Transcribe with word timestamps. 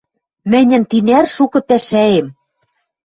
Мӹньӹн 0.51 0.83
тинӓр 0.89 1.25
шукы 1.35 1.59
пӓшӓэм! 1.67 2.27